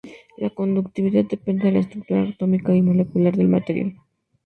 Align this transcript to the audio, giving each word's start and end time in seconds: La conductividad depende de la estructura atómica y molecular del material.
La 0.37 0.49
conductividad 0.49 1.25
depende 1.25 1.65
de 1.65 1.73
la 1.73 1.79
estructura 1.81 2.23
atómica 2.23 2.73
y 2.73 2.81
molecular 2.81 3.35
del 3.37 3.49
material. 3.49 3.97